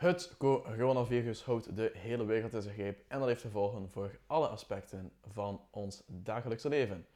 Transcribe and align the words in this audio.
Het 0.00 0.34
coronavirus 0.38 1.42
houdt 1.42 1.76
de 1.76 1.92
hele 1.94 2.24
wereld 2.24 2.52
in 2.52 2.62
zijn 2.62 2.74
greep 2.74 3.04
en 3.08 3.18
dat 3.18 3.28
heeft 3.28 3.40
gevolgen 3.40 3.90
voor 3.90 4.18
alle 4.26 4.46
aspecten 4.46 5.12
van 5.32 5.60
ons 5.70 6.02
dagelijkse 6.06 6.68
leven. 6.68 7.06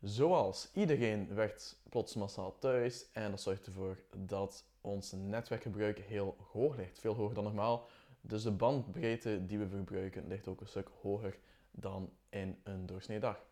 Zoals 0.00 0.70
iedereen 0.74 1.34
werd 1.34 1.76
plots 1.88 2.14
massaal 2.14 2.58
thuis 2.58 3.06
en 3.12 3.30
dat 3.30 3.40
zorgt 3.40 3.66
ervoor 3.66 3.98
dat 4.16 4.64
ons 4.80 5.12
netwerkgebruik 5.12 5.98
heel 5.98 6.36
hoog 6.52 6.76
ligt, 6.76 6.98
veel 6.98 7.14
hoger 7.14 7.34
dan 7.34 7.44
normaal. 7.44 7.88
Dus 8.20 8.42
de 8.42 8.50
bandbreedte 8.50 9.46
die 9.46 9.58
we 9.58 9.68
verbruiken 9.68 10.26
ligt 10.26 10.48
ook 10.48 10.60
een 10.60 10.68
stuk 10.68 10.88
hoger 11.00 11.38
dan 11.70 12.10
in 12.28 12.58
een 12.62 12.86
doorsnee 12.86 13.20
dag. 13.20 13.44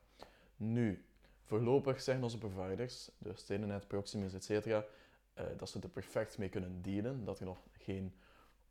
Nu, 0.56 1.04
voorlopig 1.44 2.02
zeggen 2.02 2.24
onze 2.24 2.38
providers, 2.38 3.10
dus 3.18 3.42
Telenet, 3.42 3.88
Proximus, 3.88 4.34
etc., 4.34 4.66
uh, 4.66 4.82
dat 5.56 5.68
ze 5.68 5.80
er 5.80 5.88
perfect 5.88 6.38
mee 6.38 6.48
kunnen 6.48 6.82
dealen, 6.82 7.24
dat 7.24 7.38
er 7.38 7.46
nog 7.46 7.58
geen 7.72 8.14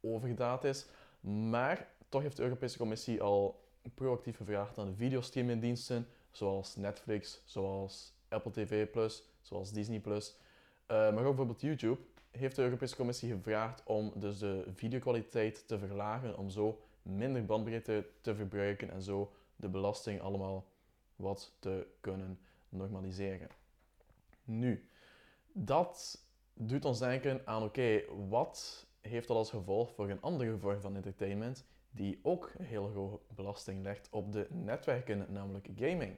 overdaad 0.02 0.63
is. 0.63 0.86
Maar 1.19 1.87
toch 2.10 2.21
heeft 2.21 2.37
de 2.37 2.43
Europese 2.43 2.78
Commissie 2.78 3.21
al 3.21 3.68
proactief 3.93 4.37
gevraagd 4.37 4.78
aan 4.78 4.86
de 4.86 4.96
videostreamingdiensten, 4.96 6.07
zoals 6.32 6.75
Netflix, 6.75 7.41
zoals 7.46 8.14
Apple 8.29 8.51
TV+, 8.51 8.88
zoals 9.41 9.71
Disney+, 9.71 10.01
uh, 10.05 10.21
maar 10.88 11.18
ook 11.18 11.24
bijvoorbeeld 11.24 11.61
YouTube, 11.61 12.01
heeft 12.32 12.55
de 12.55 12.61
Europese 12.61 12.96
Commissie 12.96 13.32
gevraagd 13.32 13.83
om 13.83 14.14
dus 14.15 14.39
de 14.39 14.64
videokwaliteit 14.75 15.68
te 15.68 15.79
verlagen, 15.79 16.38
om 16.38 16.50
zo 16.50 16.82
minder 17.02 17.46
bandbreedte 17.46 18.07
te 18.21 18.36
verbruiken 18.36 18.91
en 18.91 19.02
zo 19.02 19.32
de 19.55 19.69
belasting 19.69 20.21
allemaal 20.21 20.66
wat 21.16 21.52
te 21.60 21.88
kunnen 22.00 22.39
normaliseren. 22.69 23.50
Nu, 24.43 24.89
dat 25.52 26.24
doet 26.54 26.86
ons 26.86 27.00
denken 27.00 27.41
aan 27.46 27.63
oké, 27.63 28.02
wat 28.29 28.88
heeft 29.09 29.27
dat 29.27 29.37
als 29.37 29.49
gevolg 29.49 29.93
voor 29.93 30.09
een 30.09 30.21
andere 30.21 30.57
vorm 30.57 30.81
van 30.81 30.95
entertainment 30.95 31.65
die 31.91 32.19
ook 32.22 32.52
hele 32.61 32.88
hoge 32.88 33.19
belasting 33.35 33.83
legt 33.83 34.07
op 34.11 34.31
de 34.31 34.47
netwerken, 34.49 35.25
namelijk 35.29 35.67
gaming. 35.75 36.17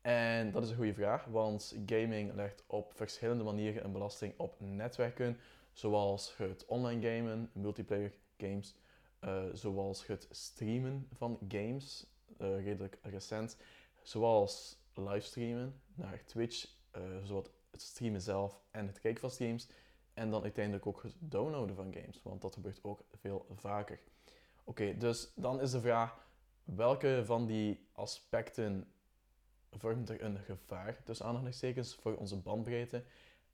En 0.00 0.50
dat 0.50 0.62
is 0.62 0.70
een 0.70 0.76
goede 0.76 0.94
vraag, 0.94 1.24
want 1.24 1.76
gaming 1.86 2.34
legt 2.34 2.64
op 2.66 2.92
verschillende 2.94 3.44
manieren 3.44 3.84
een 3.84 3.92
belasting 3.92 4.34
op 4.36 4.54
netwerken, 4.58 5.38
zoals 5.72 6.36
het 6.36 6.64
online 6.66 7.08
gamen, 7.08 7.50
multiplayer 7.52 8.14
games, 8.38 8.74
uh, 9.20 9.44
zoals 9.52 10.06
het 10.06 10.28
streamen 10.30 11.08
van 11.12 11.38
games, 11.48 12.06
uh, 12.38 12.64
redelijk 12.64 12.98
recent, 13.02 13.56
zoals 14.02 14.78
livestreamen 14.94 15.80
naar 15.94 16.24
Twitch, 16.24 16.74
uh, 16.96 17.36
het 17.70 17.82
streamen 17.82 18.20
zelf 18.20 18.60
en 18.70 18.86
het 18.86 19.00
kijken 19.00 19.20
van 19.20 19.30
streams, 19.30 19.68
en 20.14 20.30
dan 20.30 20.42
uiteindelijk 20.42 20.86
ook 20.86 21.02
het 21.02 21.14
downloaden 21.18 21.76
van 21.76 21.94
games, 21.94 22.20
want 22.22 22.42
dat 22.42 22.54
gebeurt 22.54 22.78
ook 22.82 23.04
veel 23.12 23.46
vaker. 23.54 24.00
Oké, 24.64 24.96
dus 24.96 25.32
dan 25.34 25.60
is 25.60 25.70
de 25.70 25.80
vraag, 25.80 26.26
welke 26.64 27.22
van 27.24 27.46
die 27.46 27.88
aspecten 27.92 28.92
vormt 29.70 30.08
er 30.08 30.22
een 30.22 30.38
gevaar, 30.38 31.02
tussen 31.04 31.26
aanhalingstekens, 31.26 31.94
voor 31.94 32.16
onze 32.16 32.36
bandbreedte? 32.36 33.04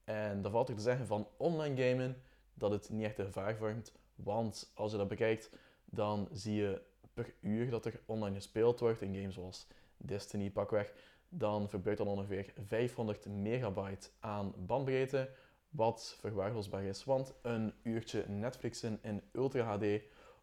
En 0.04 0.42
dan 0.42 0.52
valt 0.52 0.68
er 0.68 0.74
te 0.74 0.82
zeggen 0.82 1.06
van 1.06 1.28
online 1.36 1.82
gamen 1.82 2.22
dat 2.54 2.70
het 2.70 2.90
niet 2.90 3.04
echt 3.04 3.18
een 3.18 3.26
gevaar 3.26 3.56
vormt, 3.56 3.92
want 4.14 4.70
als 4.74 4.92
je 4.92 4.98
dat 4.98 5.08
bekijkt, 5.08 5.50
dan 5.84 6.28
zie 6.32 6.54
je 6.54 6.82
per 7.14 7.34
uur 7.40 7.70
dat 7.70 7.84
er 7.84 8.00
online 8.06 8.34
gespeeld 8.34 8.80
wordt 8.80 9.02
in 9.02 9.14
games 9.14 9.34
zoals 9.34 9.66
Destiny 9.96 10.50
pakweg, 10.50 10.92
dan 11.28 11.68
verbruikt 11.68 11.98
dat 11.98 12.08
ongeveer 12.08 12.52
500 12.66 13.26
megabyte 13.26 14.08
aan 14.20 14.54
bandbreedte, 14.66 15.30
wat 15.70 16.16
verwaarloosbaar 16.18 16.84
is. 16.84 17.04
Want 17.04 17.34
een 17.42 17.72
uurtje 17.82 18.24
Netflixen 18.28 18.98
in 19.02 19.22
Ultra 19.32 19.62
HD 19.62 19.84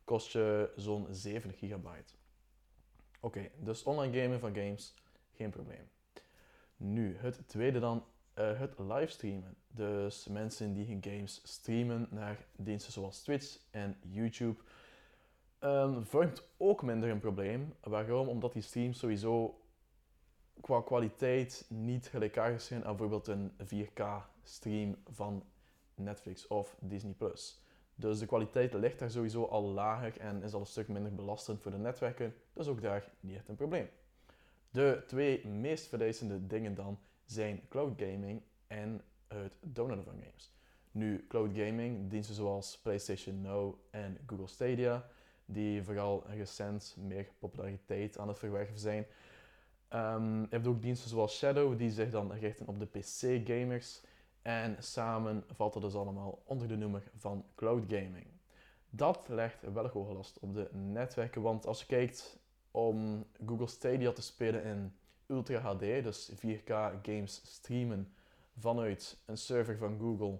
kost 0.03 0.31
je 0.31 0.71
zo'n 0.75 1.07
7 1.09 1.53
gigabyte. 1.53 2.13
Oké, 3.19 3.49
dus 3.59 3.83
online 3.83 4.21
gamen 4.21 4.39
van 4.39 4.55
games, 4.55 4.93
geen 5.31 5.49
probleem. 5.49 5.89
Nu, 6.77 7.15
het 7.17 7.47
tweede 7.47 7.79
dan, 7.79 8.05
uh, 8.35 8.59
het 8.59 8.79
livestreamen. 8.79 9.55
Dus 9.67 10.27
mensen 10.27 10.73
die 10.73 10.87
hun 10.87 11.03
games 11.03 11.41
streamen 11.43 12.07
naar 12.09 12.45
diensten 12.55 12.93
zoals 12.93 13.21
Twitch 13.21 13.57
en 13.71 13.97
YouTube, 14.01 14.61
um, 15.59 16.05
vormt 16.05 16.47
ook 16.57 16.81
minder 16.81 17.09
een 17.09 17.19
probleem. 17.19 17.73
Waarom? 17.83 18.27
Omdat 18.27 18.53
die 18.53 18.61
streams 18.61 18.99
sowieso 18.99 19.59
qua 20.61 20.81
kwaliteit 20.81 21.65
niet 21.67 22.07
gelijkaardig 22.07 22.61
zijn 22.61 22.85
aan 22.85 22.95
bijvoorbeeld 22.95 23.27
een 23.27 23.51
4K-stream 23.63 24.95
van 25.11 25.43
Netflix 25.95 26.47
of 26.47 26.75
Disney+. 26.79 27.15
Dus 27.95 28.19
de 28.19 28.25
kwaliteit 28.25 28.73
ligt 28.73 28.99
daar 28.99 29.11
sowieso 29.11 29.43
al 29.43 29.63
lager 29.63 30.19
en 30.19 30.43
is 30.43 30.53
al 30.53 30.59
een 30.59 30.65
stuk 30.65 30.87
minder 30.87 31.15
belastend 31.15 31.61
voor 31.61 31.71
de 31.71 31.77
netwerken, 31.77 32.33
dus 32.53 32.67
ook 32.67 32.81
daar 32.81 33.11
niet 33.19 33.35
echt 33.35 33.47
een 33.47 33.55
probleem. 33.55 33.89
De 34.69 35.03
twee 35.07 35.47
meest 35.47 35.87
vereisende 35.87 36.47
dingen 36.47 36.75
dan 36.75 36.99
zijn 37.25 37.61
cloud 37.69 38.01
gaming 38.01 38.41
en 38.67 39.01
het 39.27 39.53
downloaden 39.61 40.03
van 40.03 40.23
games. 40.23 40.53
Nu, 40.91 41.25
cloud 41.27 41.49
gaming, 41.53 42.09
diensten 42.09 42.35
zoals 42.35 42.79
PlayStation 42.83 43.41
Now 43.41 43.75
en 43.89 44.17
Google 44.25 44.47
Stadia, 44.47 45.09
die 45.45 45.83
vooral 45.83 46.23
recent 46.27 46.95
meer 46.99 47.27
populariteit 47.39 48.17
aan 48.17 48.27
het 48.27 48.39
verwerven 48.39 48.79
zijn, 48.79 49.05
Um, 49.93 50.41
je 50.41 50.47
hebt 50.49 50.67
ook 50.67 50.81
diensten 50.81 51.09
zoals 51.09 51.37
Shadow, 51.37 51.77
die 51.77 51.91
zich 51.91 52.09
dan 52.09 52.31
richten 52.31 52.67
op 52.67 52.79
de 52.79 52.85
PC-gamers. 52.85 54.01
En 54.41 54.75
samen 54.79 55.43
valt 55.47 55.73
dat 55.73 55.81
dus 55.81 55.95
allemaal 55.95 56.41
onder 56.45 56.67
de 56.67 56.75
noemer 56.75 57.03
van 57.17 57.45
cloud 57.55 57.83
gaming. 57.87 58.27
Dat 58.89 59.25
legt 59.27 59.73
wel 59.73 59.87
hoge 59.87 60.13
last 60.13 60.39
op 60.39 60.53
de 60.53 60.69
netwerken, 60.71 61.41
want 61.41 61.65
als 61.65 61.79
je 61.79 61.85
kijkt 61.85 62.39
om 62.71 63.25
Google 63.45 63.67
Stadia 63.67 64.11
te 64.11 64.21
spelen 64.21 64.63
in 64.63 64.95
Ultra 65.27 65.59
HD, 65.59 65.79
dus 65.79 66.31
4K 66.31 66.73
games 67.01 67.41
streamen 67.43 68.13
vanuit 68.57 69.17
een 69.25 69.37
server 69.37 69.77
van 69.77 69.99
Google 69.99 70.39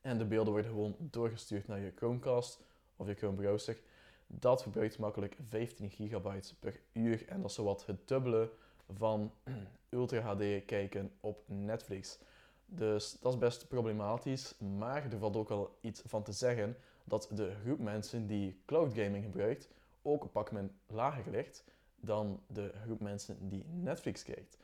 en 0.00 0.18
de 0.18 0.24
beelden 0.24 0.52
worden 0.52 0.70
gewoon 0.70 0.96
doorgestuurd 0.98 1.68
naar 1.68 1.80
je 1.80 1.92
Chromecast 1.94 2.60
of 2.96 3.06
je 3.06 3.14
Chrome 3.14 3.36
browser, 3.36 3.80
dat 4.28 4.62
verbruikt 4.62 4.98
makkelijk 4.98 5.36
15 5.48 5.90
gigabyte 5.90 6.54
per 6.58 6.80
uur 6.92 7.28
en 7.28 7.40
dat 7.40 7.50
is 7.50 7.56
zowat 7.56 7.86
het 7.86 8.08
dubbele 8.08 8.50
van 8.92 9.32
Ultra 9.90 10.20
HD 10.20 10.64
kijken 10.64 11.12
op 11.20 11.42
Netflix. 11.46 12.18
Dus 12.66 13.16
dat 13.20 13.32
is 13.32 13.38
best 13.38 13.68
problematisch, 13.68 14.54
maar 14.58 15.12
er 15.12 15.18
valt 15.18 15.36
ook 15.36 15.48
wel 15.48 15.78
iets 15.80 16.02
van 16.06 16.22
te 16.22 16.32
zeggen 16.32 16.76
dat 17.04 17.30
de 17.34 17.54
groep 17.64 17.78
mensen 17.78 18.26
die 18.26 18.60
cloud 18.64 18.94
gaming 18.94 19.24
gebruikt 19.24 19.68
ook 20.02 20.22
een 20.22 20.30
pak 20.30 20.50
lager 20.86 21.30
ligt 21.30 21.64
dan 22.00 22.40
de 22.46 22.72
groep 22.84 23.00
mensen 23.00 23.48
die 23.48 23.64
Netflix 23.64 24.22
kijkt 24.22 24.56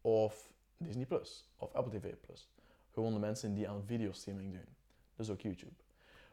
of 0.00 0.52
Disney 0.76 1.06
Plus 1.06 1.48
of 1.56 1.72
Apple 1.72 2.00
TV 2.00 2.14
Plus. 2.20 2.48
Gewoon 2.90 3.12
de 3.12 3.18
mensen 3.18 3.54
die 3.54 3.68
aan 3.68 3.84
videostreaming 3.84 4.52
doen. 4.52 4.76
Dus 5.16 5.30
ook 5.30 5.40
YouTube. 5.40 5.74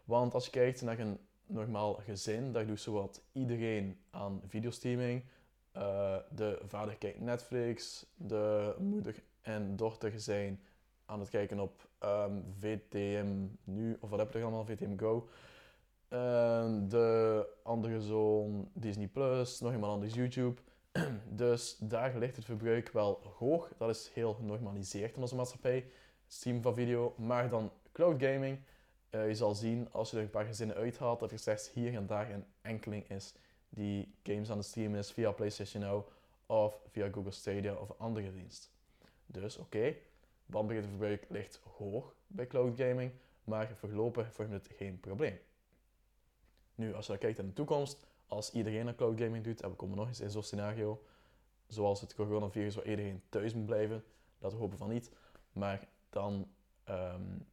Want 0.05 0.33
als 0.33 0.45
je 0.45 0.51
kijkt 0.51 0.81
naar 0.81 0.99
een 0.99 1.19
normaal 1.47 1.93
gezin, 1.93 2.51
daar 2.51 2.67
doet 2.67 2.79
zowat 2.79 3.21
iedereen 3.31 3.97
aan 4.09 4.41
videostreaming. 4.47 5.23
Uh, 5.77 6.15
de 6.29 6.59
vader 6.67 6.95
kijkt 6.95 7.19
Netflix, 7.19 8.05
de 8.15 8.75
moeder 8.79 9.15
en 9.41 9.75
dochter 9.75 10.19
zijn 10.19 10.59
aan 11.05 11.19
het 11.19 11.29
kijken 11.29 11.59
op 11.59 11.89
um, 12.03 12.09
ehm, 12.09 12.41
VTM 12.59 13.45
nu, 13.63 13.97
of 13.99 14.09
wat 14.09 14.19
heb 14.19 14.31
je 14.31 14.37
er 14.37 14.43
allemaal, 14.43 14.65
VTM 14.65 14.97
Go. 14.97 15.29
Uh, 16.09 16.19
de 16.87 17.47
andere 17.63 18.01
zoon 18.01 18.69
Disney 18.73 19.07
Plus, 19.07 19.59
nog 19.59 19.73
iemand 19.73 19.93
anders 19.93 20.13
YouTube. 20.13 20.61
dus 21.29 21.77
daar 21.79 22.17
ligt 22.17 22.35
het 22.35 22.45
verbruik 22.45 22.91
wel 22.91 23.21
hoog. 23.37 23.71
Dat 23.77 23.89
is 23.89 24.11
heel 24.13 24.33
genormaliseerd 24.33 25.15
in 25.15 25.21
onze 25.21 25.35
maatschappij. 25.35 25.85
Stream 26.27 26.61
van 26.61 26.73
video, 26.73 27.13
maar 27.17 27.49
dan 27.49 27.71
cloud 27.91 28.23
gaming 28.23 28.59
uh, 29.11 29.27
je 29.27 29.35
zal 29.35 29.55
zien 29.55 29.91
als 29.91 30.09
je 30.11 30.17
er 30.17 30.23
een 30.23 30.29
paar 30.29 30.45
gezinnen 30.45 30.75
uithaalt 30.75 31.19
dat 31.19 31.31
er 31.31 31.39
slechts 31.39 31.71
hier 31.71 31.95
en 31.95 32.07
daar 32.07 32.31
een 32.31 32.45
enkeling 32.61 33.09
is 33.09 33.33
die 33.69 34.15
games 34.23 34.49
aan 34.51 34.57
het 34.57 34.65
streamen 34.65 34.99
is 34.99 35.11
via 35.11 35.31
PlayStation 35.31 35.83
Now 35.83 36.07
of 36.45 36.81
via 36.91 37.09
Google 37.11 37.31
Stadia 37.31 37.73
of 37.73 37.89
een 37.89 37.97
andere 37.97 38.33
dienst. 38.33 38.71
Dus 39.25 39.57
oké, 39.57 39.77
okay, 39.77 40.01
bandbreedteverbruik 40.45 41.25
ligt 41.29 41.59
hoog 41.77 42.15
bij 42.27 42.47
cloud 42.47 42.77
gaming, 42.77 43.11
maar 43.43 43.75
voorlopig 43.75 44.33
vormt 44.33 44.51
het 44.51 44.69
geen 44.75 44.99
probleem. 44.99 45.39
Nu, 46.75 46.93
als 46.93 47.05
je 47.05 47.11
dan 47.11 47.21
kijkt 47.21 47.37
naar 47.37 47.47
de 47.47 47.53
toekomst, 47.53 48.07
als 48.27 48.51
iedereen 48.51 48.87
aan 48.87 48.95
cloud 48.95 49.19
gaming 49.19 49.43
doet, 49.43 49.61
en 49.61 49.69
we 49.69 49.75
komen 49.75 49.97
nog 49.97 50.07
eens 50.07 50.19
in 50.19 50.29
zo'n 50.29 50.43
scenario, 50.43 51.03
zoals 51.67 52.01
het 52.01 52.15
coronavirus 52.15 52.75
waar 52.75 52.87
iedereen 52.87 53.21
thuis 53.29 53.53
moet 53.53 53.65
blijven, 53.65 54.03
dat 54.39 54.51
we 54.51 54.57
hopen 54.57 54.77
van 54.77 54.89
niet, 54.89 55.11
maar 55.51 55.87
dan 56.09 56.47
um, 56.89 57.47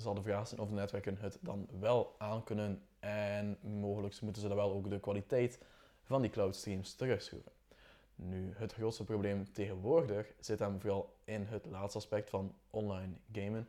zal 0.00 0.14
de 0.14 0.22
vraag 0.22 0.48
zijn 0.48 0.60
of 0.60 0.68
de 0.68 0.74
netwerken 0.74 1.16
het 1.18 1.38
dan 1.40 1.68
wel 1.80 2.14
aankunnen 2.18 2.82
en 2.98 3.58
mogelijk 3.62 4.20
moeten 4.20 4.42
ze 4.42 4.48
dan 4.48 4.56
wel 4.56 4.72
ook 4.72 4.90
de 4.90 5.00
kwaliteit 5.00 5.60
van 6.02 6.22
die 6.22 6.30
cloud 6.30 6.56
streams 6.56 6.94
terugschroeven. 6.94 7.52
Nu, 8.14 8.52
het 8.54 8.72
grootste 8.72 9.04
probleem 9.04 9.52
tegenwoordig 9.52 10.32
zit 10.40 10.58
hem 10.58 10.80
vooral 10.80 11.14
in 11.24 11.44
het 11.44 11.66
laatste 11.66 11.98
aspect 11.98 12.30
van 12.30 12.54
online 12.70 13.12
gamen. 13.32 13.68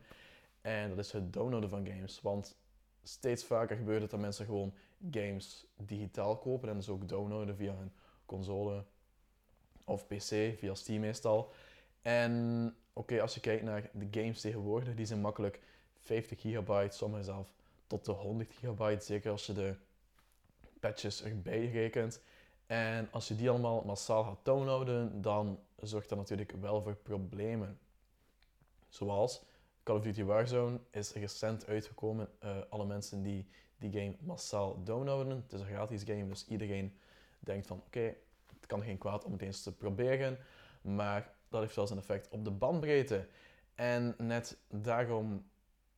En 0.60 0.88
dat 0.88 0.98
is 0.98 1.12
het 1.12 1.32
downloaden 1.32 1.68
van 1.68 1.86
games. 1.86 2.20
Want 2.20 2.56
steeds 3.02 3.44
vaker 3.44 3.76
gebeurt 3.76 4.02
het 4.02 4.10
dat 4.10 4.20
mensen 4.20 4.44
gewoon 4.44 4.74
games 5.10 5.66
digitaal 5.76 6.38
kopen 6.38 6.68
en 6.68 6.76
dus 6.76 6.88
ook 6.88 7.08
downloaden 7.08 7.56
via 7.56 7.74
hun 7.74 7.92
console 8.26 8.84
of 9.84 10.06
PC, 10.06 10.58
via 10.58 10.74
Steam 10.74 11.00
meestal. 11.00 11.52
En 12.02 12.74
oké, 12.92 13.20
als 13.20 13.34
je 13.34 13.40
kijkt 13.40 13.62
naar 13.62 13.90
de 13.92 14.20
games 14.20 14.40
tegenwoordig, 14.40 14.94
die 14.94 15.06
zijn 15.06 15.20
makkelijk 15.20 15.60
50 16.02 16.40
gigabyte, 16.40 16.96
sommige 16.96 17.22
zelf 17.22 17.52
tot 17.86 18.04
de 18.04 18.12
100 18.12 18.50
gigabyte, 18.50 19.04
zeker 19.04 19.30
als 19.30 19.46
je 19.46 19.52
de 19.52 19.76
patches 20.80 21.22
erbij 21.22 21.70
rekent. 21.70 22.20
En 22.66 23.08
als 23.10 23.28
je 23.28 23.36
die 23.36 23.50
allemaal 23.50 23.82
massaal 23.84 24.24
gaat 24.24 24.38
downloaden, 24.42 25.22
dan 25.22 25.58
zorgt 25.80 26.08
dat 26.08 26.18
natuurlijk 26.18 26.52
wel 26.60 26.82
voor 26.82 26.94
problemen. 26.94 27.78
Zoals 28.88 29.42
Call 29.82 29.96
of 29.96 30.02
Duty 30.02 30.24
Warzone 30.24 30.80
is 30.90 31.12
recent 31.12 31.66
uitgekomen. 31.66 32.28
Uh, 32.44 32.56
alle 32.68 32.86
mensen 32.86 33.22
die 33.22 33.46
die 33.78 33.90
game 33.90 34.16
massaal 34.20 34.82
downloaden. 34.84 35.36
Het 35.36 35.52
is 35.52 35.60
een 35.60 35.66
gratis 35.66 36.02
game, 36.02 36.28
dus 36.28 36.46
iedereen 36.48 36.96
denkt 37.40 37.66
van 37.66 37.82
oké, 37.86 38.14
het 38.46 38.66
kan 38.66 38.82
geen 38.82 38.98
kwaad 38.98 39.24
om 39.24 39.32
het 39.32 39.42
eens 39.42 39.62
te 39.62 39.72
proberen. 39.72 40.38
Maar 40.80 41.34
dat 41.48 41.60
heeft 41.60 41.76
wel 41.76 41.86
zijn 41.86 41.98
effect 41.98 42.28
op 42.28 42.44
de 42.44 42.50
bandbreedte. 42.50 43.26
En 43.74 44.14
net 44.18 44.56
daarom 44.68 45.50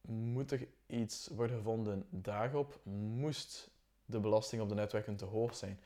moet 0.08 0.50
er 0.50 0.68
iets 0.86 1.28
worden 1.28 1.56
gevonden 1.56 2.06
daarop. 2.10 2.80
Moest 3.16 3.70
de 4.06 4.20
belasting 4.20 4.62
op 4.62 4.68
de 4.68 4.74
netwerken 4.74 5.16
te 5.16 5.24
hoog 5.24 5.56
zijn. 5.56 5.80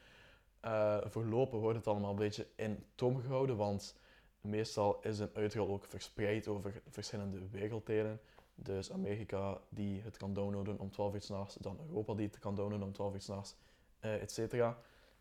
Uh, 0.65 0.99
voorlopig 1.05 1.61
wordt 1.61 1.77
het 1.79 1.87
allemaal 1.87 2.11
een 2.11 2.17
beetje 2.17 2.47
in 2.57 2.85
toom 2.95 3.21
gehouden, 3.21 3.57
want 3.57 3.97
meestal 4.41 5.01
is 5.01 5.19
een 5.19 5.31
uitrol 5.35 5.69
ook 5.69 5.85
verspreid 5.85 6.49
over 6.49 6.83
verschillende 6.89 7.49
werelddelen. 7.49 8.21
Dus 8.55 8.93
Amerika 8.93 9.61
die 9.69 10.03
het 10.03 10.17
kan 10.17 10.35
downloaden 10.35 10.79
om 10.79 10.91
12 10.91 11.15
uur 11.15 11.23
s'nachts, 11.23 11.55
dan 11.55 11.79
Europa 11.89 12.15
die 12.15 12.27
het 12.27 12.39
kan 12.39 12.55
downloaden 12.55 12.87
om 12.87 12.93
12 12.93 13.15
uur 13.15 13.21
s'nachts, 13.21 13.57
uh, 14.01 14.23
et 14.23 14.33
cetera. 14.33 14.79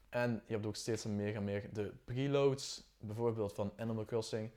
En 0.10 0.44
je 0.46 0.54
hebt 0.54 0.66
ook 0.66 0.76
steeds 0.76 1.06
meer 1.06 1.36
en 1.36 1.44
meer 1.44 1.74
de 1.74 1.94
preloads, 2.06 2.84
bijvoorbeeld 3.00 3.54
van 3.54 3.74
Animal 3.76 4.06
Crossing, 4.06 4.52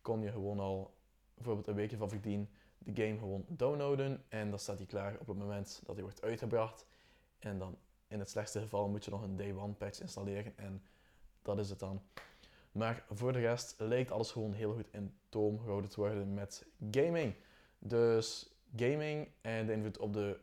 kon 0.00 0.22
je 0.22 0.30
gewoon 0.30 0.60
al 0.60 0.94
bijvoorbeeld 1.42 1.66
een 1.66 1.74
weekje 1.74 1.96
van 1.96 2.08
verdien 2.08 2.48
de 2.78 3.02
game 3.02 3.18
gewoon 3.18 3.44
downloaden 3.48 4.24
en 4.28 4.50
dan 4.50 4.58
staat 4.58 4.76
hij 4.76 4.86
klaar 4.86 5.16
op 5.20 5.26
het 5.26 5.36
moment 5.38 5.80
dat 5.84 5.94
hij 5.94 6.04
wordt 6.04 6.22
uitgebracht. 6.22 6.86
En 7.38 7.58
dan 7.58 7.78
in 8.08 8.18
het 8.18 8.30
slechtste 8.30 8.60
geval 8.60 8.88
moet 8.88 9.04
je 9.04 9.10
nog 9.10 9.22
een 9.22 9.36
day 9.36 9.54
one 9.54 9.72
patch 9.72 10.00
installeren 10.00 10.56
en 10.56 10.82
dat 11.42 11.58
is 11.58 11.70
het 11.70 11.78
dan. 11.78 12.02
Maar 12.72 13.04
voor 13.10 13.32
de 13.32 13.38
rest 13.38 13.74
lijkt 13.78 14.10
alles 14.10 14.30
gewoon 14.30 14.52
heel 14.52 14.74
goed 14.74 14.88
in 14.90 15.14
toom 15.28 15.58
gehouden 15.58 15.90
te 15.90 16.00
worden 16.00 16.34
met 16.34 16.66
gaming. 16.90 17.34
Dus 17.78 18.54
gaming 18.76 19.28
en 19.40 19.66
de 19.66 19.72
invloed 19.72 19.98
op, 19.98 20.12
de, 20.12 20.40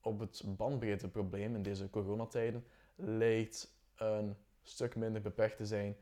op 0.00 0.18
het 0.18 0.42
bandbreedteprobleem 0.46 1.54
in 1.54 1.62
deze 1.62 1.90
coronatijden 1.90 2.64
lijkt 2.96 3.74
een 3.94 4.36
stuk 4.62 4.96
minder 4.96 5.22
beperkt 5.22 5.56
te 5.56 5.66
zijn 5.66 5.96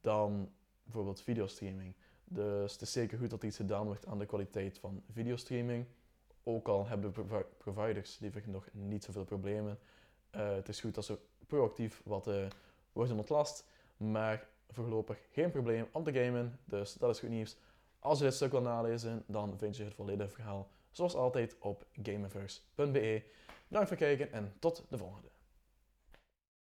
dan 0.00 0.52
bijvoorbeeld 0.82 1.22
videostreaming. 1.22 1.94
Dus 2.28 2.72
het 2.72 2.80
is 2.82 2.92
zeker 2.92 3.18
goed 3.18 3.30
dat 3.30 3.42
iets 3.42 3.56
gedaan 3.56 3.86
wordt 3.86 4.06
aan 4.06 4.18
de 4.18 4.26
kwaliteit 4.26 4.78
van 4.78 5.02
videostreaming. 5.12 5.86
Ook 6.42 6.68
al 6.68 6.86
hebben 6.86 7.12
providers 7.58 8.18
liever 8.18 8.42
nog 8.46 8.68
niet 8.72 9.04
zoveel 9.04 9.24
problemen. 9.24 9.78
Uh, 10.36 10.54
het 10.54 10.68
is 10.68 10.80
goed 10.80 10.94
dat 10.94 11.04
ze 11.04 11.18
proactief 11.46 12.02
wat 12.04 12.28
uh, 12.28 12.46
worden 12.92 13.18
ontlast. 13.18 13.64
Maar 13.96 14.48
voorlopig 14.68 15.18
geen 15.32 15.50
probleem 15.50 15.86
om 15.92 16.04
te 16.04 16.12
gamen. 16.12 16.58
Dus 16.64 16.94
dat 16.94 17.10
is 17.10 17.18
goed 17.18 17.28
nieuws. 17.28 17.56
Als 17.98 18.18
je 18.18 18.24
dit 18.24 18.34
stuk 18.34 18.50
wil 18.50 18.60
nalezen, 18.60 19.24
dan 19.26 19.58
vind 19.58 19.76
je 19.76 19.84
het 19.84 19.94
volledige 19.94 20.30
verhaal 20.30 20.68
zoals 20.90 21.14
altijd 21.14 21.56
op 21.58 21.86
gameverse.be. 22.02 23.22
Bedankt 23.68 23.88
voor 23.88 23.96
het 23.96 24.06
kijken 24.06 24.32
en 24.32 24.52
tot 24.58 24.84
de 24.88 24.98
volgende. 24.98 25.28